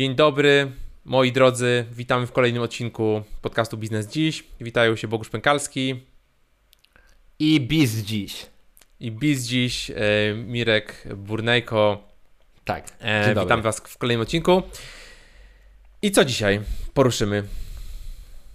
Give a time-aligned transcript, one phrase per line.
[0.00, 0.72] Dzień dobry,
[1.04, 1.84] moi drodzy.
[1.92, 4.44] Witamy w kolejnym odcinku podcastu Biznes Dziś.
[4.60, 6.00] Witają się Bogusz Pękalski
[7.38, 8.46] i Biz Dziś.
[9.00, 9.94] I Biz Dziś, e,
[10.34, 12.08] Mirek Burnejko.
[12.64, 12.88] Tak.
[13.00, 14.62] E, witam Was w kolejnym odcinku.
[16.02, 16.60] I co dzisiaj
[16.94, 17.44] poruszymy?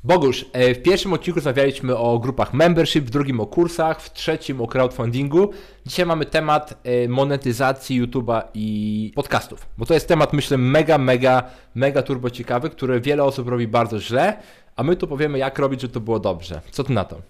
[0.06, 4.62] Bogusz, e, w pierwszym odcinku rozmawialiśmy o grupach membership, w drugim o kursach, w trzecim
[4.62, 5.50] o crowdfundingu.
[5.86, 11.44] Dzisiaj mamy temat e, monetyzacji YouTube'a i podcastów, bo to jest temat, myślę, mega, mega,
[11.76, 14.38] mega turbo ciekawy, który wiele osób robi bardzo źle,
[14.76, 16.62] a my tu powiemy, jak robić, żeby to było dobrze.
[16.72, 17.22] Co ty na to?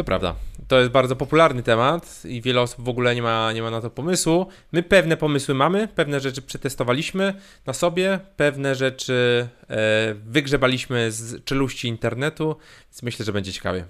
[0.00, 0.34] To prawda.
[0.68, 3.80] To jest bardzo popularny temat i wiele osób w ogóle nie ma, nie ma na
[3.80, 4.46] to pomysłu.
[4.72, 7.34] My pewne pomysły mamy, pewne rzeczy przetestowaliśmy
[7.66, 12.56] na sobie, pewne rzeczy e, wygrzebaliśmy z czeluści internetu,
[12.90, 13.84] więc myślę, że będzie ciekawie.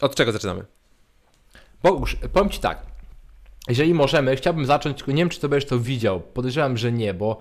[0.00, 0.64] Od czego zaczynamy?
[1.82, 2.82] Bogusz, powiem Ci tak.
[3.68, 6.20] Jeżeli możemy, chciałbym zacząć, tylko nie wiem, czy to będziesz to widział.
[6.20, 7.40] Podejrzewam, że nie, bo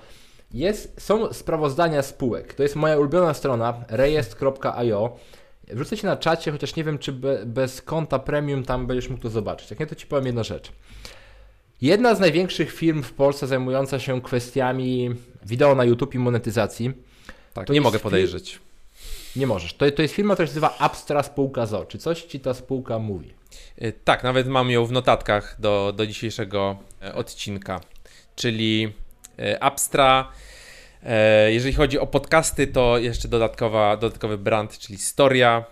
[0.54, 2.54] jest, są sprawozdania spółek.
[2.54, 5.18] To jest moja ulubiona strona, rejestr.io
[5.70, 9.24] Wrzucę Ci na czacie, chociaż nie wiem, czy be, bez konta premium tam będziesz mógł
[9.24, 9.70] to zobaczyć.
[9.70, 10.72] Jak nie, to Ci powiem jedną rzecz.
[11.82, 16.94] Jedna z największych firm w Polsce zajmująca się kwestiami wideo na YouTube i monetyzacji.
[17.54, 18.60] Tak, to nie mogę podejrzeć.
[19.36, 19.74] Nie możesz.
[19.74, 21.86] To, to jest firma, która się nazywa Abstra Spółka ZO.
[21.86, 23.34] Czy coś Ci ta spółka mówi?
[23.82, 27.82] Y, tak, nawet mam ją w notatkach do, do dzisiejszego e, odcinka.
[28.36, 28.94] Czyli
[29.40, 30.32] e, Abstra
[31.50, 35.64] jeżeli chodzi o podcasty, to jeszcze dodatkowa, dodatkowy brand, czyli Storia,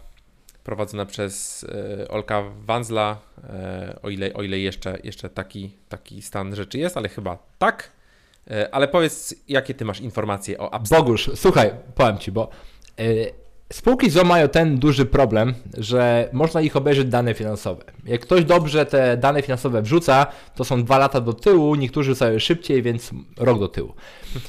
[0.64, 1.64] prowadzona przez
[2.02, 6.98] e, Olka Wanzla, e, o ile, o ile jeszcze, jeszcze taki, taki stan rzeczy jest,
[6.98, 7.92] ale chyba tak.
[8.72, 11.00] Ale powiedz, jakie ty masz informacje o Appstar?
[11.00, 12.50] Bogusz, słuchaj, powiem ci, bo
[13.74, 17.84] Spółki ZO mają ten duży problem, że można ich obejrzeć dane finansowe.
[18.06, 22.40] Jak ktoś dobrze te dane finansowe wrzuca, to są dwa lata do tyłu, niektórzy rzucają
[22.40, 23.94] szybciej, więc rok do tyłu.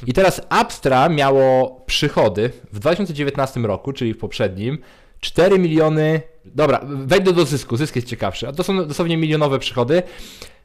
[0.07, 4.79] I teraz Abstra miało przychody w 2019 roku, czyli w poprzednim,
[5.21, 6.21] 4 miliony.
[6.45, 10.03] Dobra, wejdę do zysku, zysk jest ciekawszy, a to są dosłownie milionowe przychody.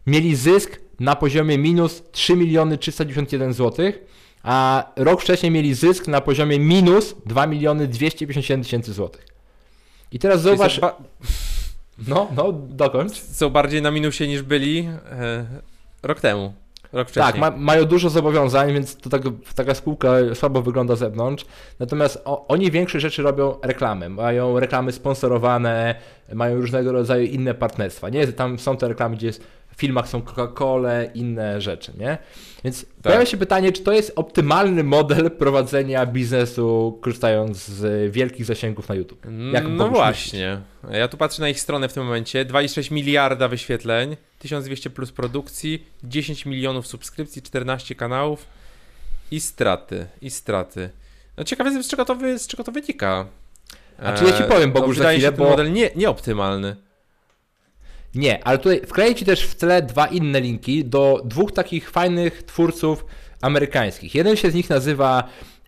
[0.08, 4.00] Mieli zysk na poziomie minus 3 miliony 391 złotych
[4.44, 9.26] a rok wcześniej mieli zysk na poziomie minus 2 miliony 257 tysięcy złotych.
[10.12, 10.80] I teraz zauważ...
[10.80, 10.98] Ba...
[12.08, 13.14] No, no, dokończ.
[13.14, 15.46] Są bardziej na minusie niż byli e,
[16.04, 16.54] rok temu.
[16.94, 17.34] Rok wcześniej.
[17.34, 19.22] Tak, ma, mają dużo zobowiązań, więc to tak,
[19.56, 21.46] taka spółka słabo wygląda z zewnątrz.
[21.80, 24.10] Natomiast o, oni większe rzeczy robią reklamy.
[24.10, 25.96] Mają reklamy sponsorowane,
[26.34, 28.10] mają różnego rodzaju inne partnerstwa.
[28.10, 29.44] Nie, tam są te reklamy, gdzie jest
[29.76, 32.18] w filmach są Coca-Cola, inne rzeczy, nie?
[32.64, 32.90] Więc tak.
[33.04, 38.96] pojawia się pytanie, czy to jest optymalny model prowadzenia biznesu, korzystając z wielkich zasięgów na
[38.96, 39.26] YouTube?
[39.54, 40.62] Jak no właśnie.
[40.92, 42.46] Ja tu patrzę na ich stronę w tym momencie.
[42.46, 48.46] 2,6 miliarda wyświetleń, 1200 plus produkcji, 10 milionów subskrypcji, 14 kanałów
[49.32, 50.90] i straty, i straty.
[51.38, 53.26] No ciekawe jestem, z czego to, wy, z czego to wynika.
[53.98, 55.50] A czy ja ci powiem, Bogu, no, za chwilę, bo...
[55.50, 56.76] model nie, nieoptymalny.
[58.16, 62.44] Nie, ale tutaj wkleję Ci też w tle dwa inne linki do dwóch takich fajnych
[62.44, 63.06] twórców
[63.42, 64.16] amerykańskich.
[64.16, 65.24] Jeden się z nich nazywa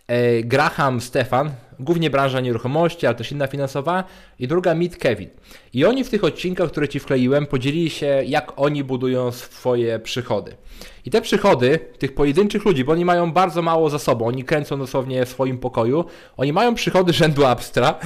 [0.06, 4.04] e, Graham Stefan, głównie branża nieruchomości, ale też inna finansowa,
[4.38, 5.28] i druga Meet Kevin.
[5.74, 10.56] I oni w tych odcinkach, które Ci wkleiłem, podzielili się, jak oni budują swoje przychody.
[11.04, 14.78] I te przychody tych pojedynczych ludzi, bo oni mają bardzo mało za sobą, oni kręcą
[14.78, 16.04] dosłownie w swoim pokoju,
[16.36, 17.98] oni mają przychody rzędu abstra,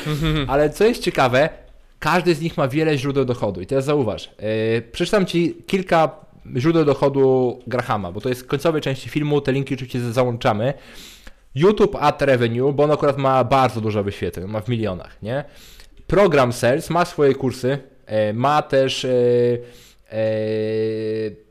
[0.48, 1.48] ale co jest ciekawe,
[1.98, 3.60] każdy z nich ma wiele źródeł dochodu.
[3.60, 4.30] I teraz zauważ,
[4.74, 6.10] yy, przeczytam Ci kilka
[6.56, 10.74] źródeł dochodu Grahama, bo to jest w końcowej części filmu, te linki oczywiście załączamy.
[11.54, 15.44] YouTube Ad Revenue, bo on akurat ma bardzo dużo wyświetleń, ma w milionach, nie?
[16.06, 17.78] Program Sales ma swoje kursy,
[18.08, 19.64] yy, ma też yy,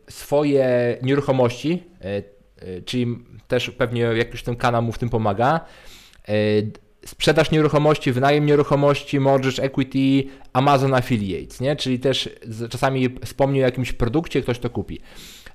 [0.10, 1.84] swoje nieruchomości,
[2.86, 5.60] czyli też pewnie jakiś ten kanał mu w tym pomaga
[7.06, 11.76] sprzedaż nieruchomości, wynajem nieruchomości, mortgage equity, Amazon Affiliates, nie?
[11.76, 12.30] czyli też
[12.70, 15.00] czasami wspomni o jakimś produkcie, ktoś to kupi.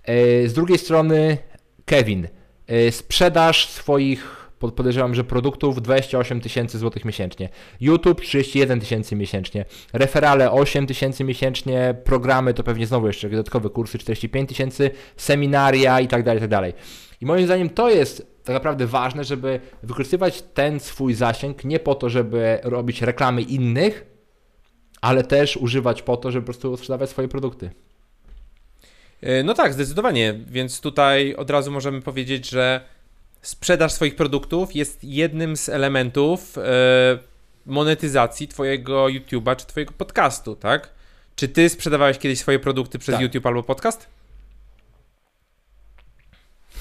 [0.05, 1.39] E, z drugiej strony
[1.85, 2.29] Kevin,
[2.67, 7.49] e, sprzedaż swoich podejrzewam, że produktów 28 tysięcy złotych miesięcznie.
[7.81, 9.65] YouTube 31 tysięcy miesięcznie.
[9.93, 11.95] Referale 8 tysięcy miesięcznie.
[12.05, 14.91] Programy to pewnie znowu jeszcze dodatkowe kursy 45 tysięcy.
[15.17, 16.73] Seminaria i tak dalej, i tak dalej.
[17.21, 21.95] I moim zdaniem to jest tak naprawdę ważne, żeby wykorzystywać ten swój zasięg nie po
[21.95, 24.07] to, żeby robić reklamy innych,
[25.01, 27.71] ale też używać po to, żeby po prostu sprzedawać swoje produkty.
[29.21, 30.35] E, no tak, zdecydowanie.
[30.47, 32.81] Więc tutaj od razu możemy powiedzieć, że
[33.43, 36.63] sprzedaż swoich produktów jest jednym z elementów e,
[37.67, 40.89] monetyzacji Twojego YouTube'a czy Twojego podcastu, tak?
[41.37, 43.23] Czy Ty sprzedawałeś kiedyś swoje produkty przez tak.
[43.23, 44.09] YouTube albo podcast?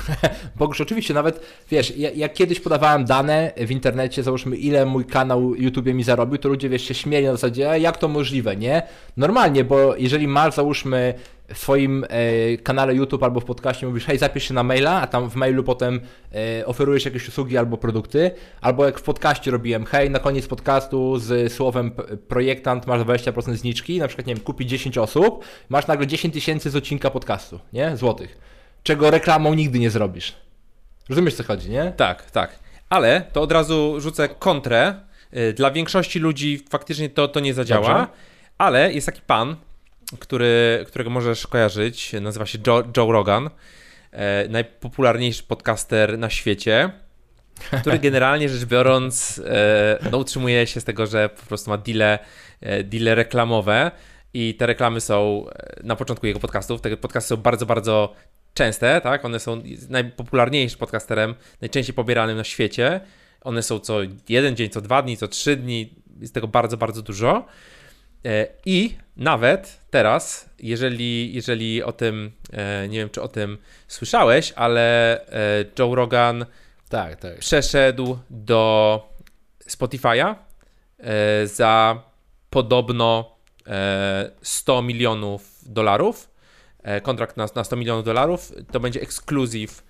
[0.60, 5.56] Bogusz, oczywiście, nawet wiesz, ja, jak kiedyś podawałem dane w internecie, załóżmy ile mój kanał
[5.56, 8.82] YouTube mi zarobił, to ludzie wiesz, się śmieli na zasadzie, jak to możliwe, nie?
[9.18, 11.14] Normalnie, bo jeżeli masz załóżmy
[11.54, 15.08] w swoim e, kanale YouTube albo w podcaście mówisz, hej, zapisz się na maila, a
[15.08, 16.00] tam w mailu potem
[16.60, 18.32] e, oferujesz jakieś usługi albo produkty,
[18.62, 21.92] albo jak w podcaście robiłem, hej, na koniec podcastu z słowem
[22.28, 26.70] projektant masz 20% zniczki, na przykład, nie wiem, kupi 10 osób, masz nagle 10 tysięcy
[26.70, 27.98] z odcinka podcastu, nie?
[27.98, 28.61] Złotych.
[28.84, 30.36] Czego reklamą nigdy nie zrobisz.
[31.10, 31.94] Rozumiesz, co chodzi, nie?
[31.98, 32.60] Tak, tak.
[32.90, 34.96] Ale to od razu rzucę kontrę.
[35.38, 38.08] Y, dla większości ludzi faktycznie to, to nie zadziała, Dobrze.
[38.58, 39.56] ale jest taki pan,
[40.20, 43.50] który, którego możesz kojarzyć, nazywa się Joe, Joe Rogan,
[44.12, 46.92] e, najpopularniejszy podcaster na świecie,
[47.82, 52.20] który generalnie rzecz biorąc e, no, utrzymuje się z tego, że po prostu ma deale,
[52.62, 53.92] e, deale reklamowe
[54.34, 55.46] i te reklamy są
[55.84, 56.82] na początku jego podcastów.
[56.82, 58.14] Te podcasty są bardzo, bardzo
[58.54, 59.26] częste, tak?
[59.26, 63.02] One są najpopularniejszym podcasterem, najczęściej pobieranym na świecie.
[63.42, 64.00] One są co
[64.30, 65.94] jeden dzień, co dwa dni, co trzy dni.
[66.20, 67.46] Jest tego bardzo, bardzo dużo.
[68.26, 73.58] E, I nawet teraz, jeżeli, jeżeli o tym, e, nie wiem czy o tym
[73.88, 76.46] słyszałeś, ale e, Joe Rogan
[76.90, 77.40] tak, tak.
[77.40, 79.10] przeszedł do
[79.70, 80.36] Spotify'a
[81.46, 82.04] za
[82.50, 83.36] podobno
[84.42, 86.31] 100 milionów dolarów.
[87.04, 88.52] Kontrakt na, na 100 milionów dolarów.
[88.72, 89.84] To będzie ekskluzyw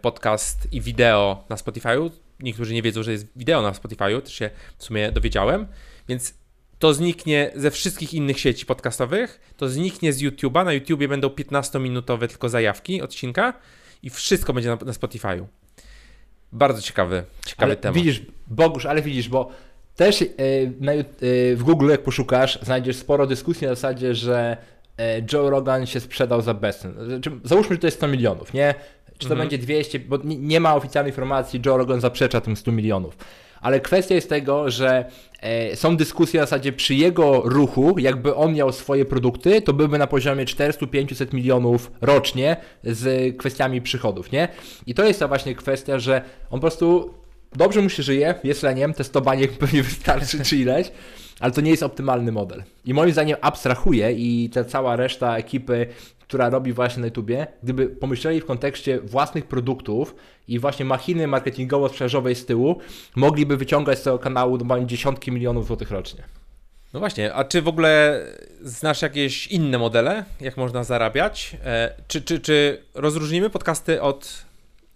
[0.00, 2.10] podcast i wideo na Spotify'u.
[2.40, 5.66] Niektórzy nie wiedzą, że jest wideo na Spotify'u, też się w sumie dowiedziałem.
[6.08, 6.34] Więc
[6.78, 10.64] to zniknie ze wszystkich innych sieci podcastowych, to zniknie z YouTube'a.
[10.64, 13.52] Na YouTubie będą 15-minutowe tylko zajawki odcinka
[14.02, 15.44] i wszystko będzie na, na Spotify'u.
[16.52, 17.96] Bardzo ciekawy, ciekawy ale temat.
[17.96, 19.50] Widzisz, Bogusz, ale widzisz, bo
[19.96, 20.28] też yy,
[20.80, 21.04] na, yy,
[21.56, 24.56] w Google, jak poszukasz, znajdziesz sporo dyskusji na zasadzie, że
[25.32, 26.94] Joe Rogan się sprzedał za bezcen.
[27.06, 28.74] Znaczy, załóżmy, że to jest 100 milionów, nie?
[29.18, 29.40] Czy to mhm.
[29.40, 33.16] będzie 200, bo nie, ma oficjalnej informacji, Joe Rogan zaprzecza tym 100 milionów
[33.60, 35.04] ale kwestia jest tego, że
[35.40, 39.98] e, są dyskusje w zasadzie przy jego ruchu, jakby on miał swoje produkty, to byłby
[39.98, 44.48] na poziomie 400-500 milionów rocznie z kwestiami przychodów, nie?
[44.86, 47.14] I to jest ta właśnie kwestia, że on po prostu
[47.52, 50.90] dobrze mu się żyje, jest leniem, testowanie pewnie wystarczy czy ileś,
[51.40, 52.62] ale to nie jest optymalny model.
[52.84, 55.86] I moim zdaniem abstrahuje i ta cała reszta ekipy
[56.28, 60.14] która robi właśnie na YouTubie, gdyby pomyśleli w kontekście własnych produktów
[60.48, 62.80] i właśnie machiny marketingowo-sprzedażowej z tyłu,
[63.16, 66.22] mogliby wyciągać z tego kanału dziesiątki milionów złotych rocznie.
[66.92, 68.22] No właśnie, a czy w ogóle
[68.62, 71.56] znasz jakieś inne modele, jak można zarabiać?
[71.64, 74.44] E, czy, czy, czy rozróżnimy podcasty od,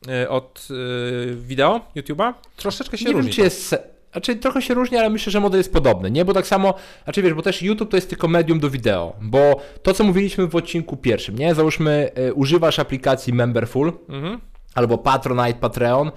[0.09, 2.35] e, od e, wideo YouTube'a?
[2.57, 3.31] Troszeczkę się nie różni.
[3.31, 3.75] Wiem, czy jest
[4.13, 6.25] znaczy trochę się różni, ale myślę, że model jest podobny, nie?
[6.25, 6.75] Bo tak samo,
[7.05, 10.47] znaczy wiesz, bo też YouTube to jest tylko medium do wideo, bo to, co mówiliśmy
[10.47, 11.55] w odcinku pierwszym, nie?
[11.55, 14.41] Załóżmy, y, używasz aplikacji Memberful mhm.
[14.75, 16.09] albo Patronite, Patreon,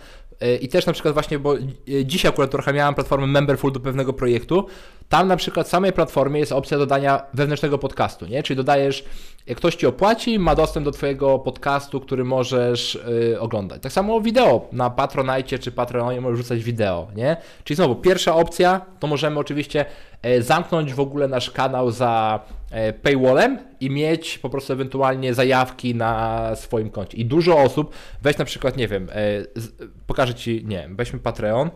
[0.44, 3.80] y, i też na przykład właśnie, bo y, dzisiaj akurat trochę miałem platformę Memberful do
[3.80, 4.68] pewnego projektu,
[5.10, 8.44] tam na przykład w samej platformie jest opcja dodania wewnętrznego podcastu, nie?
[8.44, 9.06] Czyli dodajesz,
[9.48, 13.82] jak ktoś ci opłaci, ma dostęp do twojego podcastu, który możesz yy, oglądać.
[13.82, 17.38] Tak samo wideo na Patronite czy Patreonie możesz rzucać wideo, nie?
[17.64, 19.86] Czyli znowu, pierwsza opcja, to możemy oczywiście
[20.22, 22.40] e, zamknąć w ogóle nasz kanał za
[22.72, 27.18] e, paywallem i mieć po prostu ewentualnie zajawki na swoim koncie.
[27.18, 29.16] I dużo osób, weź na przykład, nie wiem, e,
[30.08, 31.70] pokażę Ci, nie weźmy Patreon,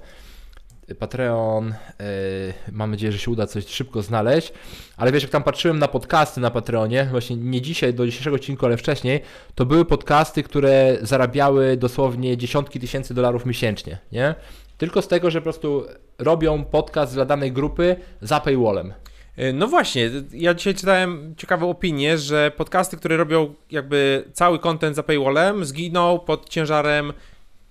[0.96, 1.68] Patreon.
[1.68, 4.54] Yy, mam nadzieję, że się uda coś szybko znaleźć.
[4.98, 8.66] Ale wiesz, jak tam patrzyłem na podcasty na Patreonie, właśnie nie dzisiaj, do dzisiejszego odcinku,
[8.66, 9.22] ale wcześniej,
[9.56, 14.36] to były podcasty, które zarabiały dosłownie dziesiątki tysięcy dolarów miesięcznie, nie?
[14.78, 15.86] Tylko z tego, że po prostu
[16.18, 18.94] robią podcast dla danej grupy za paywallem.
[19.36, 24.96] E, no właśnie, ja dzisiaj czytałem ciekawą opinię, że podcasty, które robią jakby cały content
[24.96, 27.14] za paywallem, zginą pod ciężarem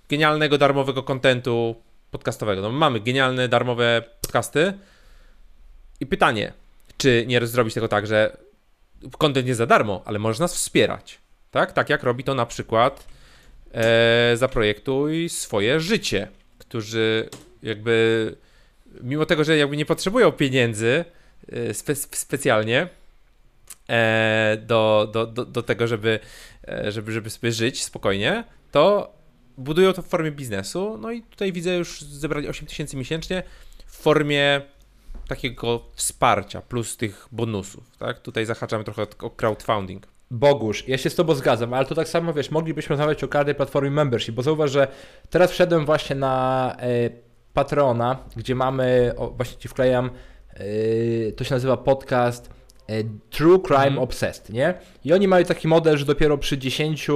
[0.09, 1.75] genialnego darmowego kontentu
[2.11, 2.61] podcastowego.
[2.61, 4.73] No, mamy genialne, darmowe podcasty.
[5.99, 6.53] I pytanie,
[6.97, 8.37] czy nie zrobić tego tak, że
[9.17, 11.19] kontent jest za darmo, ale możesz nas wspierać.
[11.51, 11.71] Tak?
[11.71, 13.07] Tak jak robi to na przykład
[13.73, 17.29] e, Zaprojektuj swoje życie, którzy
[17.63, 18.35] jakby
[19.01, 21.05] mimo tego, że jakby nie potrzebują pieniędzy
[21.51, 22.87] e, spe, specjalnie
[23.89, 26.19] e, do, do, do, do tego, żeby,
[26.67, 29.13] e, żeby, żeby sobie żyć spokojnie, to
[29.59, 33.43] budują to w formie biznesu, no i tutaj widzę już zebrali 8 tysięcy miesięcznie
[33.85, 34.61] w formie
[35.27, 38.19] takiego wsparcia plus tych bonusów, tak?
[38.19, 40.07] Tutaj zahaczamy trochę o crowdfunding.
[40.31, 43.55] Bogusz, ja się z Tobą zgadzam, ale to tak samo, wiesz, moglibyśmy rozmawiać o każdej
[43.55, 44.87] platformie membership, bo zauważ, że
[45.29, 47.09] teraz wszedłem właśnie na e,
[47.53, 50.09] Patrona, gdzie mamy, o, właśnie Ci wklejam,
[50.53, 52.49] e, to się nazywa podcast
[52.87, 53.99] e, True Crime mm.
[53.99, 54.73] Obsessed, nie?
[55.05, 57.07] I oni mają taki model, że dopiero przy 10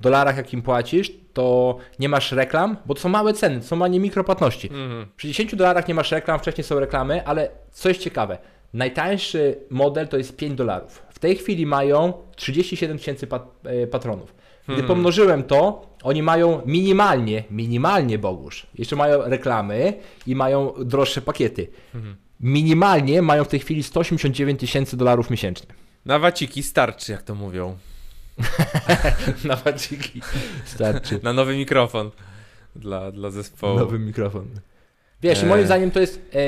[0.00, 4.00] dolarach, jakim płacisz, to nie masz reklam, bo to są małe ceny, to są manie
[4.00, 4.68] mikropłatności.
[4.68, 5.06] Mhm.
[5.16, 8.38] Przy 10 dolarach nie masz reklam, wcześniej są reklamy, ale co jest ciekawe,
[8.74, 11.02] najtańszy model to jest 5 dolarów.
[11.10, 14.34] W tej chwili mają 37 tysięcy pat, e, patronów.
[14.64, 14.88] Gdy Hmm.
[14.88, 19.92] pomnożyłem to, oni mają minimalnie, minimalnie Bogusz, jeszcze mają reklamy
[20.26, 21.68] i mają droższe pakiety.
[21.94, 22.16] Mhm.
[22.40, 25.74] Minimalnie mają w tej chwili 189 tysięcy dolarów miesięcznie.
[26.04, 27.76] Na waciki starczy, jak to mówią.
[29.44, 30.20] Na waciki
[30.64, 31.20] starczy.
[31.22, 32.10] Na nowy mikrofon
[32.76, 33.78] dla, dla zespołu.
[33.78, 34.46] Nowy mikrofon.
[35.22, 35.48] Wiesz, i E.
[35.48, 36.38] moim zdaniem to jest e,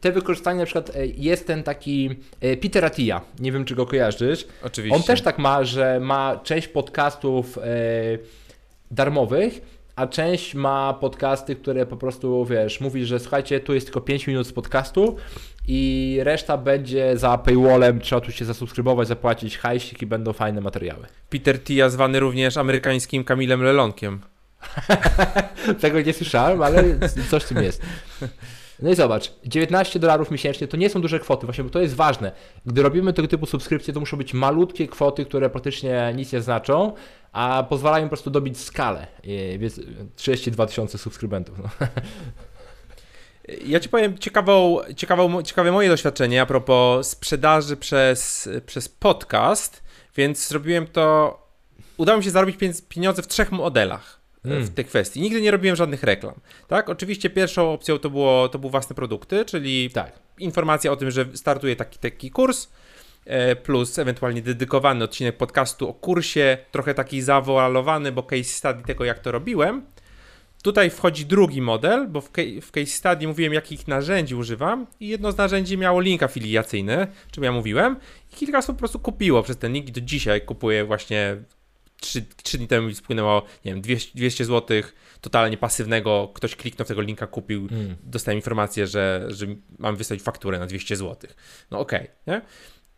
[0.00, 2.10] te wykorzystanie, na przykład e, jest ten taki
[2.40, 4.46] e, Peter Attia, nie wiem czy go kojarzysz.
[4.62, 4.96] Oczywiście.
[4.96, 7.62] On też tak ma, że ma część podcastów e,
[8.90, 9.60] darmowych,
[9.96, 14.26] a część ma podcasty, które po prostu, wiesz, mówi, że słuchajcie, tu jest tylko 5
[14.26, 15.16] minut z podcastu
[15.68, 21.06] i reszta będzie za paywallem, trzeba tu się zasubskrybować, zapłacić hajsik i będą fajne materiały.
[21.30, 24.20] Peter Tia, zwany również amerykańskim Kamilem Lelonkiem.
[25.80, 26.84] Tego nie słyszałem, ale
[27.30, 27.82] coś w tym jest.
[28.82, 31.94] No i zobacz, 19 dolarów miesięcznie to nie są duże kwoty, właśnie, bo to jest
[31.94, 32.32] ważne.
[32.66, 36.92] Gdy robimy tego typu subskrypcje, to muszą być malutkie kwoty, które praktycznie nic nie znaczą,
[37.32, 39.06] a pozwalają po prostu dobić skalę.
[39.58, 39.80] Więc
[40.16, 41.58] 32 tysiące subskrybentów.
[41.58, 41.86] No.
[43.66, 49.82] Ja ci powiem ciekawą, ciekawą, ciekawe moje doświadczenie a propos sprzedaży przez, przez podcast,
[50.16, 51.38] więc zrobiłem to.
[51.96, 52.56] Udało mi się zarobić
[52.88, 54.64] pieniądze- w trzech modelach e, Mm.
[54.64, 55.20] w tej kwestii.
[55.20, 56.34] Nigdy nie robiłem żadnych reklam.
[56.68, 60.12] Tak, oczywiście pierwszą opcją to, było, to były własne produkty, czyli Tak.
[60.38, 62.68] informacja o tym, że startuje taki, taki kurs,
[63.24, 69.04] e, plus ewentualnie dedykowany odcinek podcastu o kursie, trochę taki zawoalowany, bo case study tego,
[69.04, 69.82] jak to robiłem.
[70.62, 75.08] Tutaj wchodzi drugi model, bo w, ca- w case study mówiłem, jakich narzędzi używam i
[75.08, 77.96] jedno z narzędzi miało link afiliacyjny, czym ja mówiłem
[78.32, 81.36] i kilka osób po prostu kupiło przez ten link i do dzisiaj kupuję właśnie
[82.00, 84.82] 3, dni temu mi spłynęło, nie wiem, 200, 200 zł
[85.20, 87.96] totalnie pasywnego, ktoś kliknął w tego linka, kupił, Mm.
[88.02, 89.46] dostałem informację, że, że
[89.78, 91.30] mam wysłać fakturę na 200 zł.
[91.70, 92.42] No okej, nie?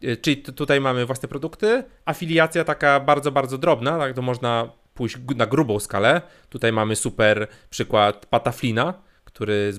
[0.04, 4.71] Y, Czyli tu- tutaj mamy własne produkty, afiliacja taka bardzo, bardzo drobna, tak to można
[4.94, 6.22] pójść na grubą skalę.
[6.48, 9.72] Tutaj mamy super przykład Pataflina, który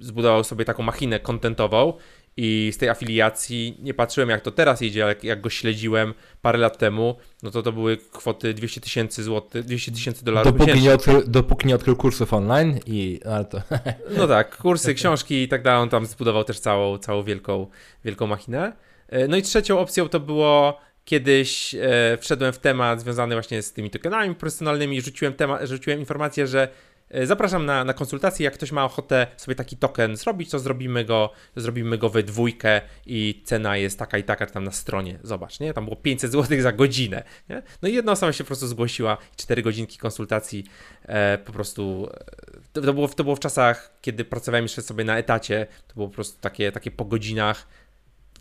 [0.00, 1.92] zbudował sobie taką machinę kontentową
[2.36, 6.14] i z tej afiliacji nie patrzyłem jak to teraz idzie, ale jak, jak go śledziłem
[6.42, 10.66] parę lat temu, no to to były kwoty 200 tysięcy złotych, 200 tysięcy dolarów Dopóki
[10.66, 10.88] miesięcznie.
[10.88, 13.62] nie, odkrył, dopóki nie odkrył kursów online i ale to
[14.18, 15.82] No tak, kursy, książki i tak dalej.
[15.82, 17.66] On tam zbudował też całą, całą wielką,
[18.04, 18.72] wielką machinę.
[19.08, 23.72] E, No i trzecią opcją to było kiedyś e, wszedłem w temat związany właśnie z
[23.72, 26.68] tymi tokenami personalnymi, rzuciłem, temat, rzuciłem informację, że
[27.10, 31.04] e, zapraszam na, na konsultację, jak ktoś ma ochotę sobie taki token zrobić, to zrobimy
[31.04, 35.60] go, zrobimy go we dwójkę i cena jest taka i taka tam na stronie, zobacz,
[35.60, 35.74] nie?
[35.74, 37.62] Tam było 500 zł za godzinę, nie?
[37.82, 40.64] No i jedna osoba się po prostu zgłosiła, 4 godzinki konsultacji
[41.02, 42.24] e, po prostu e,
[42.72, 46.08] to, to, było, to było w czasach, kiedy pracowałem jeszcze sobie na etacie, to było
[46.08, 47.66] po prostu takie, takie po godzinach,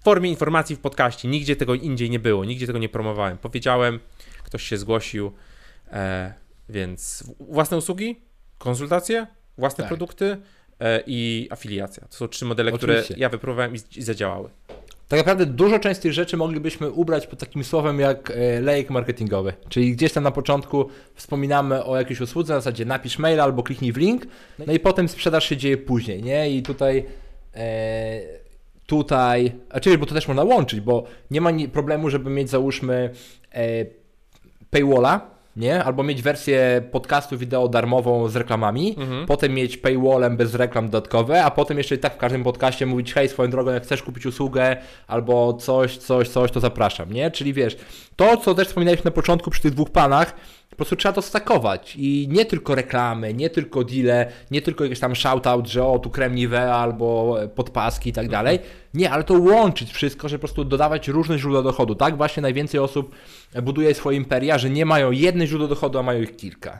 [0.03, 3.37] w formie informacji w podcaście, nigdzie tego indziej nie było, nigdzie tego nie promowałem.
[3.37, 3.99] Powiedziałem,
[4.43, 5.31] ktoś się zgłosił,
[5.91, 6.33] e,
[6.69, 8.21] więc własne usługi,
[8.57, 9.87] konsultacje, własne Tak.
[9.87, 10.37] produkty
[10.79, 12.07] e, i afiliacja.
[12.07, 13.15] To są trzy modele, które Oczywiście.
[13.17, 14.49] ja wypróbowałem i, i zadziałały.
[15.07, 19.53] Tak naprawdę dużo część tych rzeczy moglibyśmy ubrać pod takim słowem jak e, lejek marketingowy.
[19.69, 23.91] Czyli gdzieś tam na początku wspominamy o jakiejś usłudze, na zasadzie napisz mail albo kliknij
[23.91, 24.27] w link,
[24.67, 26.51] no i potem sprzedaż się dzieje później, nie?
[26.51, 27.05] I tutaj
[27.55, 28.42] e,
[28.97, 33.09] tutaj, czyli, bo to też można łączyć, bo nie ma problemu, żeby mieć załóżmy
[33.53, 33.85] e,
[34.69, 35.21] paywalla,
[35.55, 35.83] nie?
[35.83, 39.25] Albo mieć wersję podcastu wideo darmową z reklamami, Mhm.
[39.25, 43.13] potem mieć paywallem bez reklam dodatkowe, a potem jeszcze i tak w każdym podcaście mówić,
[43.13, 47.31] hej, swoją drogą, jak chcesz kupić usługę albo coś, coś, coś, to zapraszam, nie?
[47.31, 47.77] Czyli wiesz,
[48.15, 50.35] to, co też wspominaliśmy na początku przy tych dwóch panach,
[50.69, 54.99] po prostu trzeba to stakować i nie tylko reklamy, nie tylko deale, nie tylko jakiś
[54.99, 58.59] tam shoutout, że o, tu krem Nivea albo podpaski i tak dalej.
[58.93, 61.95] Nie, ale to łączyć wszystko, że po prostu dodawać różne źródła dochodu.
[61.95, 63.15] Tak właśnie najwięcej osób
[63.63, 66.79] buduje swoje imperia, że nie mają jednej źródła dochodu, a mają ich kilka.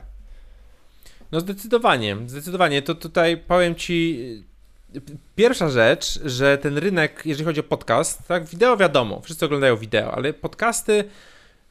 [1.32, 2.82] No zdecydowanie, zdecydowanie.
[2.82, 4.18] To tutaj powiem Ci
[4.96, 5.00] y,
[5.36, 10.14] pierwsza rzecz, że ten rynek, jeżeli chodzi o podcast, tak, wideo wiadomo, wszyscy oglądają wideo,
[10.14, 11.04] ale podcasty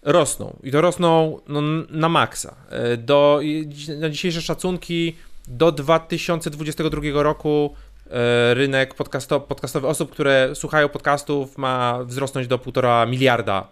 [0.04, 2.56] rosną i to rosną no, na maksa.
[2.70, 3.42] E, Do,
[4.00, 5.16] na dzisiejsze szacunki
[5.48, 7.76] do 2022 roku
[8.10, 13.68] e, rynek podcasto, podcastowy osób, które słuchają podcastów ma wzrosnąć do 1,5 miliarda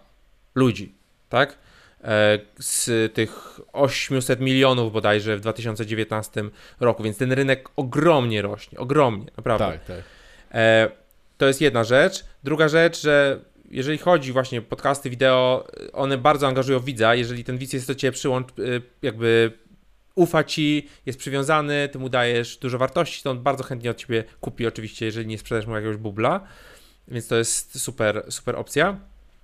[0.54, 0.94] ludzi,
[1.28, 1.58] tak?
[2.04, 6.44] E, Z tych 800 milionów bodajże w 2019
[6.80, 9.78] roku, więc ten rynek ogromnie rośnie, ogromnie, naprawdę.
[9.86, 9.96] tak.
[10.52, 10.90] E,
[11.38, 12.24] to jest jedna rzecz.
[12.44, 13.40] Druga rzecz, że
[13.72, 17.14] jeżeli chodzi właśnie o podcasty, wideo, one bardzo angażują widza.
[17.14, 19.52] Jeżeli ten widz jest do ciebie przyłącz, y, jakby
[20.14, 24.24] ufa ci, jest przywiązany, ty mu dajesz dużo wartości, to on bardzo chętnie od ciebie
[24.40, 26.40] kupi, oczywiście, jeżeli nie sprzedajesz mu jakiegoś bubla.
[27.08, 28.96] Więc to jest super, super opcja.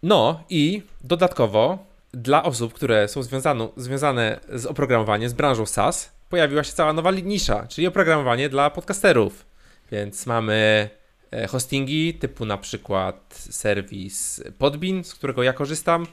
[0.02, 1.78] No i dodatkowo
[2.12, 7.10] dla osób, które są związane, związane z oprogramowaniem, z branżą SaaS, pojawiła się cała nowa
[7.10, 9.46] nisza, czyli oprogramowanie dla podcasterów.
[9.92, 10.88] Więc mamy
[11.48, 16.06] hostingi typu na przykład serwis Podbean, z którego ja korzystam.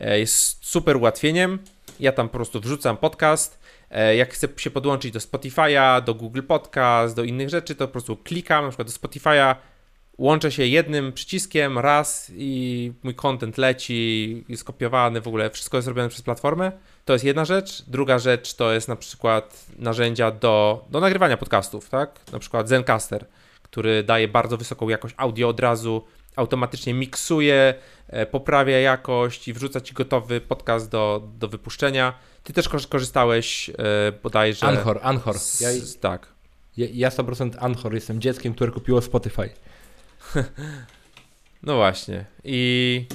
[0.00, 1.58] E, jest super ułatwieniem.
[2.00, 3.58] Ja tam po prostu wrzucam podcast.
[3.90, 7.92] E, jak chcę się podłączyć do Spotify'a, do Google Podcast, do innych rzeczy, to po
[7.92, 9.56] prostu klikam na przykład do Spotify'a,
[10.18, 15.88] łączę się jednym przyciskiem raz i mój content leci, jest kopiowany, w ogóle wszystko jest
[15.88, 16.72] robione przez platformę.
[17.04, 17.82] To jest jedna rzecz.
[17.82, 22.20] Druga rzecz to jest na przykład narzędzia do, do nagrywania podcastów, tak?
[22.32, 23.26] Na przykład Zencaster,
[23.66, 26.04] który daje bardzo wysoką jakość audio od razu,
[26.36, 27.74] automatycznie miksuje,
[28.08, 32.12] e, poprawia jakość i wrzuca ci gotowy podcast do, do wypuszczenia.
[32.42, 33.72] Ty też korzystałeś e,
[34.22, 34.66] bodajże...
[34.66, 35.36] Anchor, Anchor.
[35.60, 35.68] Ja,
[36.00, 36.28] tak.
[36.76, 39.50] Ja, ja 100% Anchor, jestem dzieckiem, które kupiło Spotify.
[41.62, 42.24] No właśnie.
[42.44, 43.06] I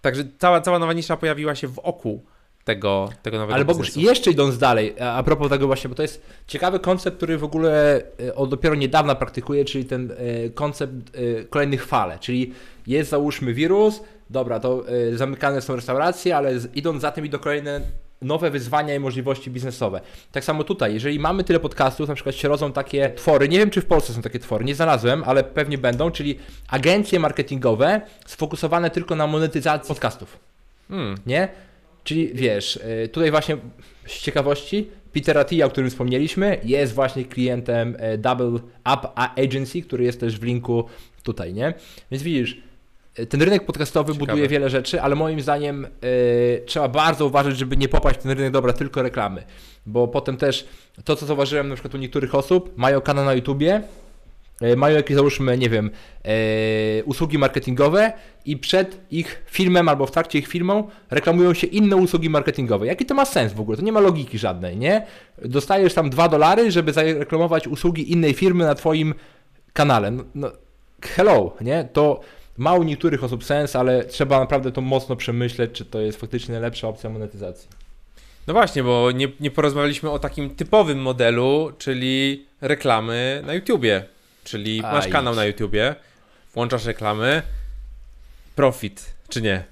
[0.00, 2.26] także cała, cała nowa nisza pojawiła się wokół
[2.66, 6.22] tego, tego nowego Ale Bogusz, jeszcze idąc dalej, a propos tego właśnie, bo to jest
[6.46, 11.44] ciekawy koncept, który w ogóle e, od dopiero niedawna praktykuje, czyli ten e, koncept e,
[11.44, 12.52] kolejnych fale, czyli
[12.86, 17.80] jest załóżmy wirus, dobra, to zamykane są restauracje, ale idąc za tym idą kolejne
[18.22, 20.00] nowe wyzwania i możliwości biznesowe.
[20.32, 23.70] Tak samo tutaj, jeżeli mamy tyle podcastów, na przykład się rodzą takie twory, nie wiem
[23.70, 28.90] czy w Polsce są takie twory, nie znalazłem, ale pewnie będą, czyli agencje marketingowe sfokusowane
[28.90, 30.38] tylko na monetyzacji podcastów.
[30.88, 31.14] Hmm.
[31.26, 31.48] Nie?
[32.06, 33.56] Czyli wiesz, y, tutaj właśnie
[34.06, 38.60] z ciekawości, Peter Attia, o którym wspomnieliśmy, jest właśnie klientem y, Double
[38.94, 40.84] Up Agency, który jest też w linku
[41.22, 41.74] tutaj, nie?
[42.10, 42.56] Więc widzisz,
[43.28, 44.32] ten rynek podcastowy Ciekawe.
[44.32, 45.86] buduje wiele rzeczy, ale moim zdaniem
[46.66, 49.42] trzeba bardzo uważać, żeby nie popaść w ten rynek dobra tylko reklamy.
[49.86, 50.66] Bo potem też
[51.04, 53.82] to, co zauważyłem na przykład u niektórych osób, mają kanał na YouTubie,
[54.76, 55.90] mają jakieś załóżmy, nie wiem,
[56.24, 56.30] yy,
[57.04, 58.12] usługi marketingowe
[58.44, 62.86] i przed ich filmem albo w trakcie ich filmą reklamują się inne usługi marketingowe.
[62.86, 63.76] Jaki to ma sens w ogóle?
[63.76, 65.06] To nie ma logiki żadnej, nie?
[65.44, 69.14] Dostajesz tam dwa dolary, żeby zareklamować usługi innej firmy na Twoim
[69.72, 70.10] kanale.
[70.10, 70.50] No, no
[71.02, 71.88] hello, nie?
[71.92, 72.20] To
[72.56, 76.52] ma u niektórych osób sens, ale trzeba naprawdę to mocno przemyśleć, czy to jest faktycznie
[76.52, 77.68] najlepsza opcja monetyzacji.
[78.46, 84.15] No właśnie, bo nie, nie porozmawialiśmy o takim typowym modelu, czyli reklamy na YouTubie.
[84.46, 85.94] Czyli A, masz kanał na YouTubie,
[86.54, 87.42] włączasz reklamy,
[88.54, 89.64] profit, czy nie?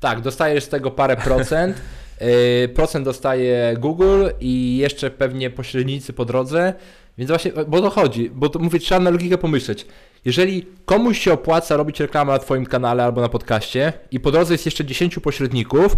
[0.00, 1.76] Tak, dostajesz z tego parę procent.
[2.20, 6.74] Yy, procent dostaje Google i jeszcze pewnie pośrednicy po drodze.
[7.18, 9.86] Więc właśnie, bo to chodzi, bo to mówię, trzeba na logikę pomyśleć.
[10.24, 14.54] Jeżeli komuś się opłaca robić reklamę na Twoim kanale albo na podcaście i po drodze
[14.54, 15.96] jest jeszcze 10 pośredników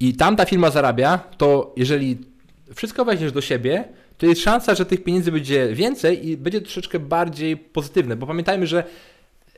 [0.00, 2.18] i tamta firma zarabia, to jeżeli
[2.74, 3.84] wszystko weźmiesz do siebie,
[4.20, 8.66] to jest szansa, że tych pieniędzy będzie więcej i będzie troszeczkę bardziej pozytywne, bo pamiętajmy,
[8.66, 8.84] że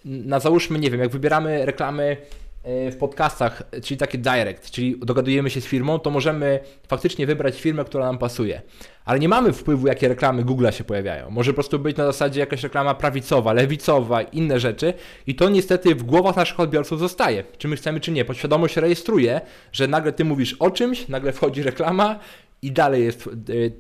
[0.05, 2.17] na załóżmy, nie wiem, jak wybieramy reklamy
[2.65, 7.61] E, w podcastach, czyli takie direct, czyli dogadujemy się z firmą, to możemy faktycznie wybrać
[7.61, 8.63] firmę, która nam pasuje.
[9.05, 11.31] Ale nie mamy wpływu, jakie reklamy Google'a się pojawiają.
[11.31, 14.95] Może po prostu być na zasadzie jakaś reklama prawicowa, lewicowa, inne rzeczy
[15.27, 17.45] i to niestety w głowach naszych odbiorców zostaje.
[17.59, 18.25] Czy my chcemy, czy nie.
[18.25, 19.41] Podświadomość rejestruje,
[19.73, 22.19] że nagle ty mówisz o czymś, nagle wchodzi reklama
[22.63, 23.27] i dalej jest.
[23.27, 23.31] E,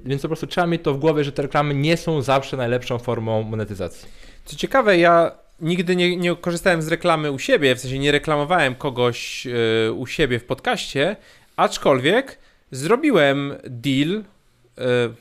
[0.04, 2.98] więc po prostu trzeba mieć to w głowie, że te reklamy nie są zawsze najlepszą
[2.98, 4.08] formą monetyzacji.
[4.44, 8.74] Co ciekawe, ja nigdy nie, nie korzystałem z reklamy u siebie, w sensie nie reklamowałem
[8.74, 11.16] kogoś y, u siebie w podcaście,
[11.56, 12.38] aczkolwiek
[12.70, 14.22] zrobiłem deal, y,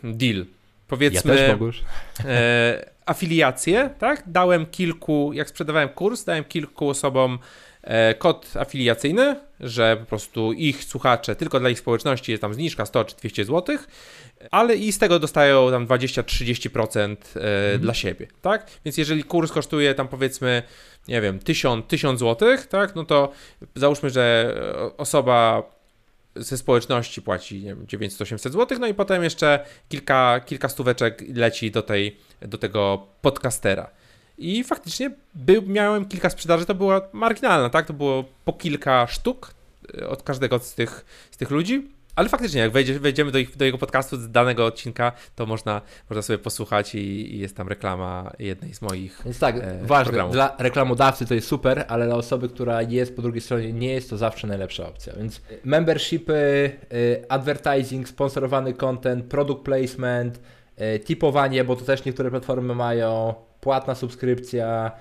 [0.03, 0.45] deal,
[0.87, 2.23] powiedzmy, ja też y,
[3.05, 4.23] afiliację, tak?
[4.27, 7.39] Dałem kilku, jak sprzedawałem kurs, dałem kilku osobom
[8.17, 13.05] kod afiliacyjny, że po prostu ich słuchacze, tylko dla ich społeczności jest tam zniżka 100
[13.05, 13.77] czy 200 zł
[14.51, 17.81] ale i z tego dostają tam 20-30% e, mhm.
[17.81, 18.71] dla siebie, tak?
[18.85, 20.63] Więc jeżeli kurs kosztuje tam powiedzmy,
[21.07, 22.95] nie wiem, 1000, 1000 zł, tak?
[22.95, 23.31] No to
[23.75, 24.55] załóżmy, że
[24.97, 25.63] osoba
[26.35, 32.17] ze społeczności płaci 900-800 zł, no i potem jeszcze kilka, kilka stóweczek leci do, tej,
[32.41, 33.89] do tego podcastera.
[34.41, 37.85] I faktycznie był, miałem kilka sprzedaży, to była marginalna, tak?
[37.85, 39.53] To było po kilka sztuk
[39.97, 41.91] e, od każdego z tych, z tych ludzi.
[42.15, 45.81] Ale faktycznie, jak wejdzie, wejdziemy do, ich, do jego podcastu z danego odcinka, to można,
[46.09, 49.21] można sobie posłuchać i, i jest tam reklama jednej z moich.
[49.25, 50.33] Więc tak, e, ważne, programów.
[50.33, 54.09] dla reklamodawcy to jest super, ale dla osoby, która jest po drugiej stronie, nie jest
[54.09, 55.13] to zawsze najlepsza opcja.
[55.17, 60.39] Więc membershipy, e, advertising, sponsorowany content, product placement,
[60.77, 64.91] e, tipowanie, bo to też niektóre platformy mają, płatna subskrypcja,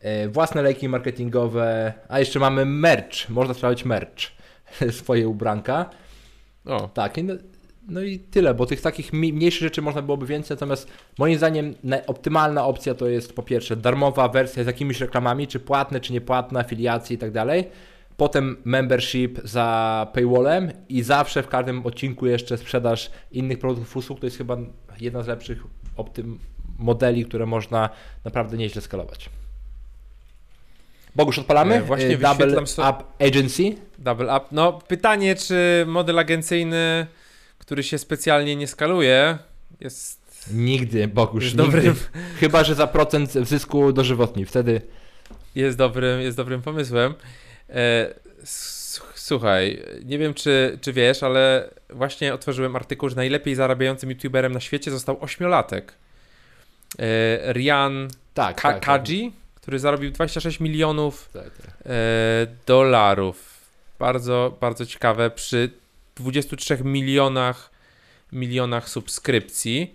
[0.00, 4.22] e, własne lejki marketingowe, a jeszcze mamy merch, można sprawdzić merch,
[4.90, 5.90] swoje ubranka.
[6.64, 6.88] O.
[6.88, 7.34] Tak, no,
[7.88, 11.74] No i tyle, bo tych takich mniejszych rzeczy można byłoby więcej, natomiast moim zdaniem
[12.06, 16.60] optymalna opcja to jest po pierwsze darmowa wersja z jakimiś reklamami, czy płatne, czy niepłatne,
[16.60, 17.64] afiliacje i tak dalej.
[18.16, 24.20] Potem membership za paywallem i zawsze w każdym odcinku jeszcze sprzedaż innych produktów usług.
[24.20, 24.56] To jest chyba
[25.00, 25.62] jedna z lepszych
[25.96, 26.38] optym
[26.78, 27.90] modeli, które można
[28.24, 29.30] naprawdę nieźle skalować.
[31.16, 31.74] Bogusz, odpalamy?
[31.74, 32.60] E, właśnie e, Double.
[32.62, 33.76] Up Agency.
[33.98, 34.46] Double Up.
[34.52, 37.06] No pytanie, czy model agencyjny,
[37.58, 39.38] który się specjalnie nie skaluje,
[39.80, 40.26] jest...
[40.52, 41.76] Nigdy, Bogusz, jest nigdy.
[41.76, 41.94] Dobrym...
[42.40, 44.82] Chyba, że za procent zysku dożywotni, wtedy...
[45.54, 47.14] Jest dobrym, jest dobrym pomysłem.
[47.70, 48.14] E,
[49.14, 54.60] słuchaj, nie wiem czy, czy wiesz, ale właśnie otworzyłem artykuł, że najlepiej zarabiającym youtuberem na
[54.60, 55.92] świecie został ośmiolatek.
[56.98, 61.70] E, Rian tak, Ka tak, Kaji, tak który zarobił 26 milionów tak, tak.
[61.86, 61.92] E,
[62.66, 63.56] dolarów.
[63.98, 65.70] Bardzo, bardzo ciekawe przy
[66.16, 67.70] 23 milionach
[68.32, 69.94] milionach subskrypcji.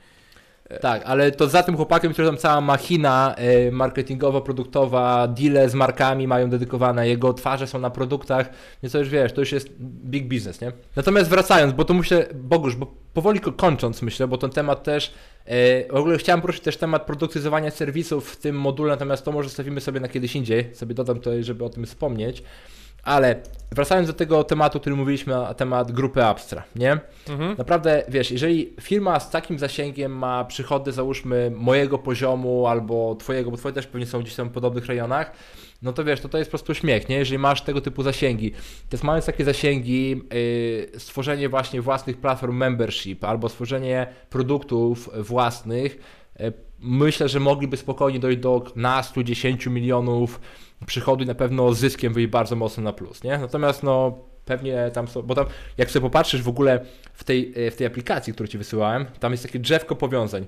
[0.79, 6.27] Tak, ale to za tym chłopakiem, który tam cała machina e, marketingowo-produktowa, deale z markami
[6.27, 8.49] mają dedykowane, jego twarze są na produktach,
[8.84, 10.71] więc to już wiesz, to już jest big business, nie?
[10.95, 15.13] Natomiast wracając, bo tu myślę, Bogusz, bo powoli kończąc myślę, bo ten temat też,
[15.45, 19.49] e, w ogóle chciałem poruszyć też temat produktyzowania serwisów w tym module, natomiast to może
[19.49, 22.43] zostawimy sobie na kiedyś indziej, sobie dodam tutaj, żeby o tym wspomnieć.
[23.03, 23.35] Ale
[23.71, 26.99] wracając do tego tematu, który mówiliśmy na temat grupy Abstra, nie?
[27.29, 27.55] Mhm.
[27.57, 33.57] Naprawdę, wiesz, jeżeli firma z takim zasięgiem ma przychody, załóżmy, mojego poziomu albo twojego, bo
[33.57, 35.31] twoje też pewnie są gdzieś tam w podobnych rejonach,
[35.81, 37.15] no to wiesz, to to jest po prostu śmiech, nie?
[37.15, 38.51] Jeżeli masz tego typu zasięgi.
[38.91, 45.97] Jest mając takie zasięgi, yy, stworzenie właśnie własnych platform membership albo stworzenie produktów własnych,
[46.80, 50.39] myślę, że mogliby spokojnie dojść do nastu, 10 milionów
[50.86, 53.38] przychodu i na pewno zyskiem wyjść bardzo mocno na plus, nie?
[53.38, 55.45] Natomiast no pewnie tam są, bo tam
[55.77, 59.32] jak sobie popatrzysz w ogóle w tej, e, w tej aplikacji, którą Ci wysyłałem, tam
[59.32, 60.45] jest takie drzewko powiązań.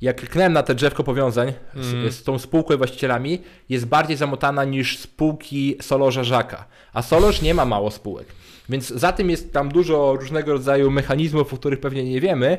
[0.00, 1.84] Jak kliknąłem na te drzewko powiązań mm.
[1.84, 2.12] z, mhm.
[2.12, 7.54] z, tą spółką i właścicielami, jest bardziej zamotana niż spółki Solorza Żaka, a Solorz nie
[7.54, 8.26] ma mało spółek.
[8.68, 12.58] Więc za tym jest tam dużo różnego rodzaju mechanizmów, o których pewnie nie wiemy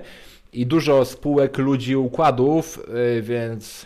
[0.53, 2.79] i dużo spółek, ludzi, układów,
[3.15, 3.85] yy, więc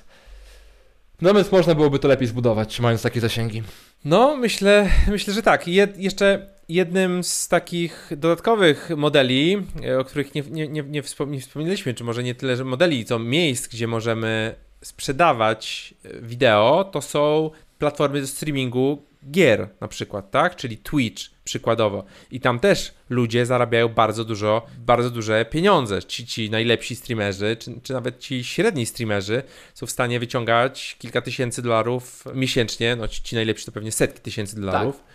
[1.21, 3.63] no więc można byłoby to lepiej zbudować, mając takie zasięgi.
[4.05, 5.67] No, myślę, myślę że tak.
[5.67, 11.93] Jed, jeszcze jednym z takich dodatkowych modeli, e, o których nie, nie, nie, nie, wspomnieliśmy,
[11.93, 17.51] czy może nie tyle, że modeli, co miejsc, gdzie możemy sprzedawać e, wideo, to są
[17.79, 20.55] platformy do streamingu gier na przykład, tak?
[20.55, 22.03] Czyli Twitch przykładowo.
[22.31, 26.03] I tam też ludzie zarabiają bardzo dużo, bardzo duże pieniądze.
[26.03, 31.21] Ci, ci najlepsi streamerzy, czy, czy nawet ci średni streamerzy są w stanie wyciągać kilka
[31.21, 32.95] tysięcy dolarów miesięcznie.
[32.95, 34.95] No ci, ci najlepsi to pewnie setki tysięcy dolarów.
[34.95, 35.05] Tak.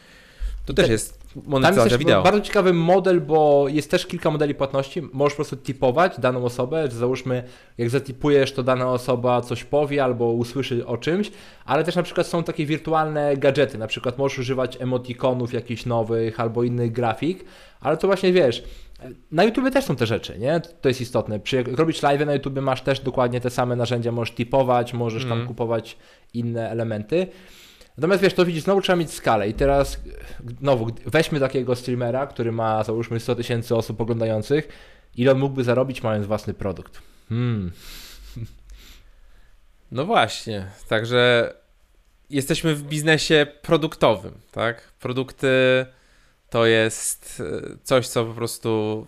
[0.67, 2.23] To też jest monetyzacja wideo.
[2.23, 5.03] Bardzo ciekawy model, bo jest też kilka modeli płatności.
[5.13, 7.43] Możesz po prostu tipować daną osobę, załóżmy,
[7.79, 11.31] jak zatipujesz, to dana osoba coś powie albo usłyszy o czymś,
[11.65, 16.41] ale też na przykład są takie wirtualne gadżety, na przykład możesz używać emotikonów jakichś nowych
[16.41, 17.45] albo innych grafik,
[17.81, 18.65] ale to właśnie wiesz,
[19.33, 20.61] na YouTube też są te rzeczy, nie?
[20.81, 21.41] To jest istotne.
[21.41, 25.23] Przy, jak robisz live na YouTube, masz też dokładnie te same narzędzia, możesz tipować, możesz
[25.23, 25.29] mm.
[25.29, 25.49] tam mhm.
[25.49, 25.97] kupować
[26.35, 27.27] inne elementy.
[27.99, 30.01] Natomiast wiesz, to widzisz, znowu trzeba mieć skalę i teraz
[30.61, 34.69] znowu weźmy takiego streamera, który ma załóżmy 100 tysięcy osób oglądających,
[35.17, 37.03] ile on mógłby zarobić mając własny produkt?
[37.29, 37.73] Hmm.
[39.93, 41.55] No właśnie, także
[42.31, 44.93] jesteśmy w biznesie produktowym, tak?
[45.01, 45.49] Produkty
[46.51, 49.07] to jest e, coś, co po prostu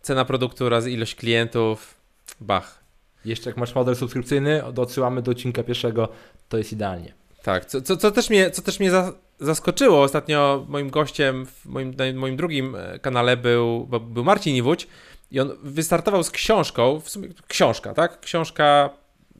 [0.00, 1.94] cena produktu razy ilość klientów,
[2.40, 2.84] bach.
[3.24, 6.08] Jeszcze jak masz model subskrypcyjny, odsyłamy do odcinka pierwszego,
[6.48, 7.25] to jest idealnie.
[7.46, 11.66] Tak, co, co, co też mnie, co też mnie za, zaskoczyło, ostatnio moim gościem w
[11.66, 14.86] moim, moim drugim e, kanale był, był Marcin Iwódź
[15.30, 18.20] i on wystartował z książką, w sumie książka, tak?
[18.20, 18.90] Książka,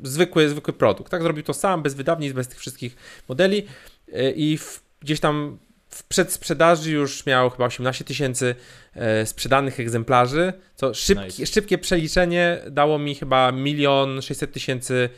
[0.03, 1.23] zwykły, zwykły produkt, tak?
[1.23, 2.97] Zrobił to sam, bez wydawnictw, bez tych wszystkich
[3.29, 3.67] modeli
[4.13, 8.55] e, i w, gdzieś tam w przedsprzedaży już miał chyba 18 tysięcy
[8.95, 11.47] e, sprzedanych egzemplarzy, co szybki, nice.
[11.47, 15.09] szybkie przeliczenie dało mi chyba milion 600 tysięcy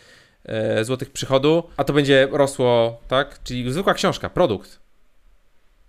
[0.83, 3.43] złotych przychodu, a to będzie rosło, tak?
[3.43, 4.81] Czyli zwykła książka, produkt.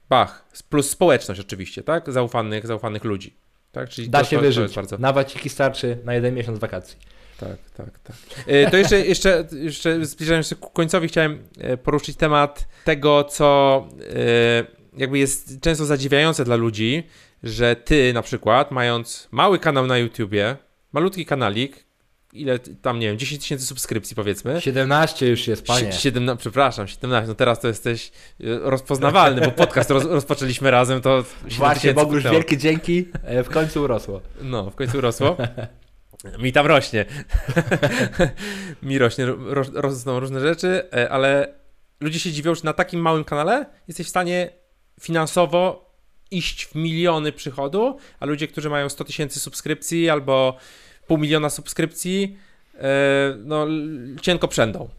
[0.09, 0.45] Bach.
[0.69, 2.11] Plus społeczność oczywiście, tak?
[2.11, 3.33] Zaufanych, zaufanych ludzi.
[3.71, 3.89] Tak?
[3.89, 4.73] Czyli da to, się to, wyżyć.
[4.73, 4.97] To bardzo...
[4.97, 6.97] Nawet ci starczy na jeden miesiąc wakacji.
[7.39, 8.15] Tak, tak, tak.
[8.47, 13.87] E, to jeszcze, jeszcze, jeszcze zbliżając się ku końcowi, chciałem e, poruszyć temat tego, co
[14.97, 17.03] jakby jest często zadziwiające dla ludzi,
[17.43, 20.57] że ty na przykład, mając mały kanał na YouTubie,
[20.91, 21.85] malutki kanalik,
[22.33, 24.61] ile tam, nie wiem, 10 tysięcy subskrypcji powiedzmy.
[24.61, 25.93] 17 już jest, panie.
[25.93, 28.11] 17, przepraszam, 17, no teraz to jesteś e,
[28.59, 31.23] rozpoznawalny, bo podcast roz, rozpoczęliśmy razem, to
[31.57, 34.21] Właśnie, Bogusz, wielkie dzięki, e, w końcu urosło.
[34.41, 35.37] No, w końcu urosło.
[36.39, 37.05] Mi tam rośnie.
[38.83, 41.53] Mi rośnie, ro, rosną różne rzeczy, e, ale
[41.99, 44.49] ludzie się dziwią, że na takim małym kanale jesteś w stanie
[45.01, 45.89] finansowo
[46.31, 50.57] iść w miliony przychodu, a ludzie, którzy mają 100 tysięcy subskrypcji albo
[51.09, 52.37] pół miliona subskrypcji,
[52.75, 53.67] e, no
[54.21, 54.89] cienko przędą.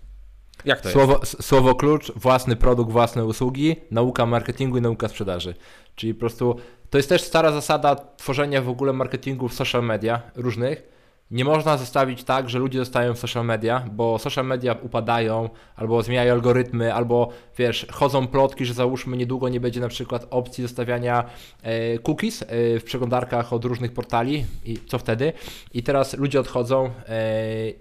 [0.65, 1.43] Jak to słowo, jest?
[1.43, 5.55] Słowo klucz, własny produkt, własne usługi, nauka marketingu i nauka sprzedaży.
[5.95, 6.57] Czyli po prostu
[6.91, 11.00] to jest też stara zasada tworzenia w ogóle marketingu w social media różnych
[11.31, 16.03] nie można zostawić tak, że ludzie zostają w social media, bo social media upadają, albo
[16.03, 21.25] zmieniają algorytmy, albo wiesz, chodzą plotki, że załóżmy niedługo nie będzie na przykład opcji zostawiania
[21.63, 22.47] e, cookies e,
[22.79, 25.33] w przeglądarkach od różnych portali i co wtedy?
[25.75, 26.91] I teraz ludzie odchodzą e,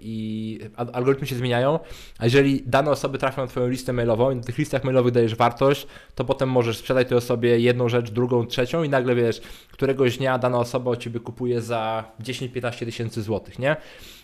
[0.00, 0.58] i
[0.92, 1.78] algorytmy się zmieniają,
[2.18, 5.34] a jeżeli dane osoby trafią na Twoją listę mailową i na tych listach mailowych dajesz
[5.34, 9.40] wartość, to potem możesz sprzedać tej osobie jedną rzecz, drugą, trzecią i nagle wiesz,
[9.72, 13.76] któregoś dnia dana osoba o Ciebie kupuje za 10-15 tysięcy złotych nie?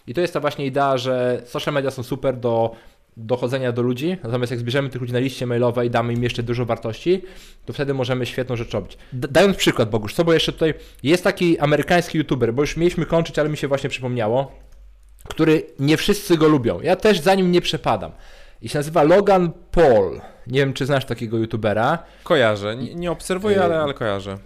[0.06, 2.76] I to jest ta właśnie idea, że social media są super do
[3.16, 6.42] dochodzenia do ludzi, natomiast jak zbierzemy tych ludzi na liście mailowej i damy im jeszcze
[6.42, 7.22] dużo wartości,
[7.66, 8.98] to wtedy możemy świetną rzecz robić.
[9.12, 13.38] Dając przykład, Bogusz, co bo jeszcze tutaj jest taki amerykański youtuber, bo już mieliśmy kończyć,
[13.38, 14.52] ale mi się właśnie przypomniało,
[15.28, 16.80] który nie wszyscy go lubią.
[16.80, 18.12] Ja też za nim nie przepadam.
[18.62, 20.20] I się nazywa Logan Paul.
[20.46, 21.98] Nie wiem, czy znasz takiego youtubera.
[22.22, 22.76] Kojarzę.
[22.76, 24.38] Nie, nie obserwuję, ale, ale kojarzę.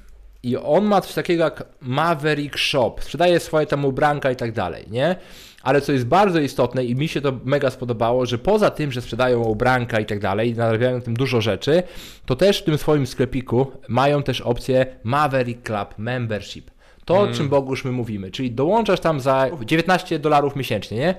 [0.43, 4.85] I on ma coś takiego jak Maverick Shop, sprzedaje swoje tam ubranka i tak dalej,
[4.91, 5.17] nie?
[5.63, 9.01] Ale co jest bardzo istotne i mi się to mega spodobało, że poza tym, że
[9.01, 11.83] sprzedają ubranka i tak dalej, i narabiają na tym dużo rzeczy,
[12.27, 16.71] to też w tym swoim sklepiku mają też opcję Maverick Club Membership.
[17.05, 17.31] To, mm.
[17.31, 21.15] o czym Bogusz my mówimy, czyli dołączasz tam za 19 dolarów miesięcznie, nie?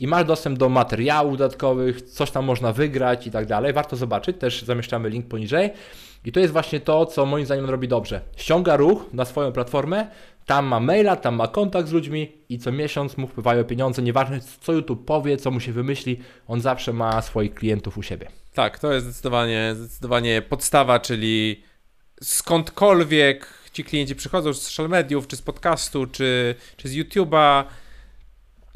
[0.00, 3.72] I masz dostęp do materiałów dodatkowych, coś tam można wygrać i tak dalej.
[3.72, 5.70] Warto zobaczyć, też zamieszczamy link poniżej.
[6.26, 8.20] I to jest właśnie to, co moim zdaniem robi dobrze.
[8.36, 10.06] Ściąga ruch na swoją platformę,
[10.46, 14.02] tam ma maila, tam ma kontakt z ludźmi i co miesiąc mu wpływają pieniądze.
[14.02, 18.28] Nieważne co YouTube powie, co mu się wymyśli, on zawsze ma swoich klientów u siebie.
[18.54, 21.62] Tak, to jest zdecydowanie, zdecydowanie podstawa, czyli
[22.22, 27.64] skądkolwiek ci klienci przychodzą z social mediów, czy z podcastu, czy, czy z YouTube'a,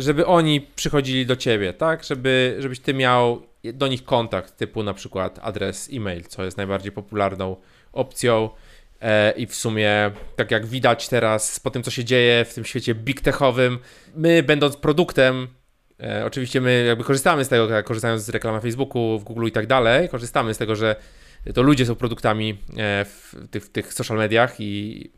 [0.01, 2.05] żeby oni przychodzili do ciebie, tak?
[2.05, 6.93] Żeby, żebyś ty miał do nich kontakt, typu na przykład adres e-mail, co jest najbardziej
[6.93, 7.57] popularną
[7.93, 8.51] opcją.
[9.01, 12.65] E, I w sumie, tak jak widać teraz po tym, co się dzieje w tym
[12.65, 13.79] świecie big techowym,
[14.15, 15.49] my będąc produktem,
[16.01, 19.53] e, oczywiście my jakby korzystamy z tego, korzystając z reklam na Facebooku, w Google i
[19.53, 20.97] tak dalej, korzystamy z tego, że
[21.55, 25.11] to ludzie są produktami e, w tych, w tych social mediach i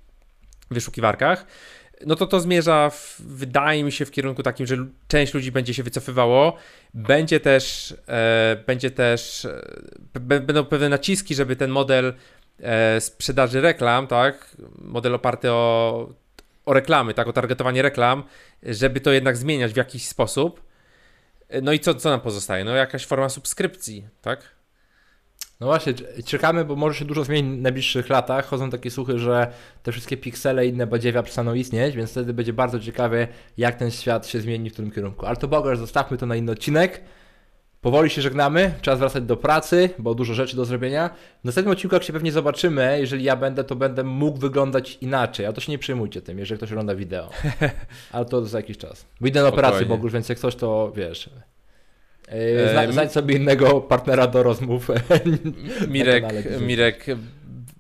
[0.71, 1.47] wyszukiwarkach
[2.07, 4.77] no to to zmierza, w, wydaje mi się, w kierunku takim, że
[5.09, 6.57] część ludzi będzie się wycofywało.
[6.95, 12.15] Będzie też, e, będzie też, e, będą pewne naciski, żeby ten model
[12.61, 16.09] e, sprzedaży reklam, tak, model oparty o,
[16.67, 18.25] o reklamy, tak, o targetowanie reklam,
[18.63, 20.63] żeby to jednak zmieniać w jakiś sposób.
[21.49, 22.65] E, no i co, co nam pozostaje?
[22.65, 24.62] No jakaś forma subskrypcji, tak?
[25.63, 25.95] No właśnie,
[26.27, 28.47] czekamy, bo może się dużo zmieni w najbliższych latach.
[28.47, 29.47] Chodzą takie słuchy, że
[29.83, 33.91] te wszystkie piksele i inne badziewia przestaną istnieć, więc wtedy będzie bardzo ciekawie, jak ten
[33.91, 35.27] świat się zmieni w którym kierunku.
[35.27, 37.01] Ale to Bogaż, zostawmy to na inny odcinek.
[37.81, 41.11] Powoli się żegnamy, czas wracać do pracy, bo dużo rzeczy do zrobienia.
[41.43, 45.47] W następnym odcinku, jak się pewnie zobaczymy, jeżeli ja będę, to będę mógł wyglądać inaczej.
[45.47, 47.31] A to się nie przejmujcie tym, jeżeli ktoś ogląda wideo.
[48.13, 49.07] Ale to za jakiś czas.
[49.21, 51.31] Wyjdę na operację, Bogusz, więc jak coś, to wiesz,
[52.73, 54.89] Zna, znajdź sobie innego partnera do rozmów.
[55.89, 56.25] Mirek,
[56.61, 57.07] Mirek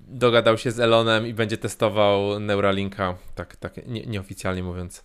[0.09, 5.05] dogadał się z Elonem i będzie testował Neuralinka, tak, tak nie, nieoficjalnie mówiąc.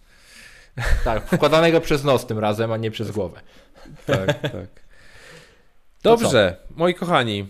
[1.03, 3.41] Tak, wkładanego przez nos tym razem, a nie przez głowę.
[4.05, 4.67] Tak, tak.
[6.03, 7.47] Dobrze, moi kochani.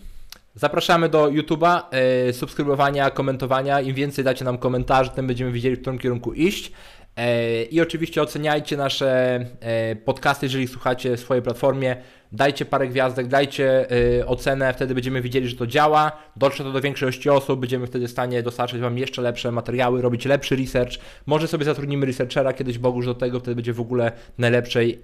[0.55, 3.81] Zapraszamy do YouTube'a, e, subskrybowania, komentowania.
[3.81, 6.71] Im więcej dacie nam komentarzy, tym będziemy wiedzieli, w którym kierunku iść.
[7.17, 11.95] E, I oczywiście oceniajcie nasze e, podcasty, jeżeli słuchacie w swojej platformie.
[12.31, 16.11] Dajcie parę gwiazdek, dajcie e, ocenę, wtedy będziemy widzieli, że to działa.
[16.35, 20.25] Dotrze to do większości osób, będziemy wtedy w stanie dostarczyć Wam jeszcze lepsze materiały, robić
[20.25, 20.91] lepszy research.
[21.25, 24.99] Może sobie zatrudnimy researchera kiedyś Boguż do tego, wtedy będzie w ogóle najlepszej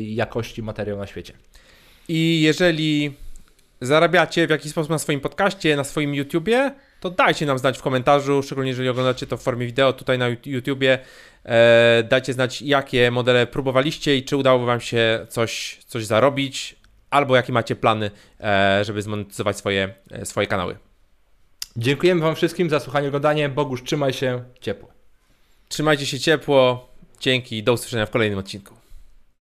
[0.00, 1.32] jakości materiał na świecie.
[2.08, 3.12] I jeżeli
[3.80, 7.82] zarabiacie w jakiś sposób na swoim podcaście, na swoim YouTubie, to dajcie nam znać w
[7.82, 10.98] komentarzu, szczególnie jeżeli oglądacie to w formie wideo tutaj na YouTubie.
[11.44, 16.76] E, dajcie znać, jakie modele próbowaliście i czy udało Wam się coś, coś zarobić,
[17.10, 20.76] albo jakie macie plany, e, żeby zmonetyzować swoje, e, swoje kanały.
[21.76, 23.48] Dziękujemy Wam wszystkim za słuchanie i oglądanie.
[23.48, 24.88] Bogusz, trzymaj się ciepło.
[25.68, 26.90] Trzymajcie się ciepło.
[27.20, 28.79] Dzięki, do usłyszenia w kolejnym odcinku.